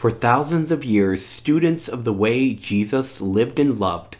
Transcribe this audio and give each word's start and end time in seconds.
For 0.00 0.10
thousands 0.10 0.72
of 0.72 0.82
years, 0.82 1.26
students 1.26 1.86
of 1.86 2.04
the 2.06 2.12
way 2.14 2.54
Jesus 2.54 3.20
lived 3.20 3.58
and 3.60 3.78
loved 3.78 4.16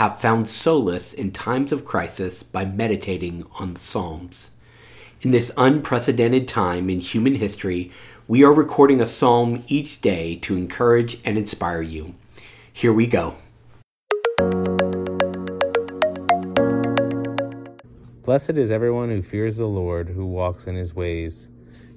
have 0.00 0.18
found 0.18 0.48
solace 0.48 1.12
in 1.12 1.32
times 1.32 1.70
of 1.70 1.84
crisis 1.84 2.42
by 2.42 2.64
meditating 2.64 3.44
on 3.60 3.74
the 3.74 3.78
Psalms. 3.78 4.52
In 5.20 5.30
this 5.30 5.52
unprecedented 5.58 6.48
time 6.48 6.88
in 6.88 7.00
human 7.00 7.34
history, 7.34 7.92
we 8.26 8.42
are 8.42 8.54
recording 8.54 9.02
a 9.02 9.04
psalm 9.04 9.64
each 9.68 10.00
day 10.00 10.36
to 10.36 10.56
encourage 10.56 11.20
and 11.26 11.36
inspire 11.36 11.82
you. 11.82 12.14
Here 12.72 12.94
we 12.94 13.06
go. 13.06 13.34
Blessed 18.22 18.56
is 18.56 18.70
everyone 18.70 19.10
who 19.10 19.20
fears 19.20 19.56
the 19.56 19.66
Lord, 19.66 20.08
who 20.08 20.24
walks 20.24 20.66
in 20.66 20.74
his 20.74 20.94
ways. 20.94 21.48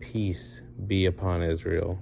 Peace 0.00 0.62
be 0.86 1.06
upon 1.06 1.42
Israel. 1.42 2.00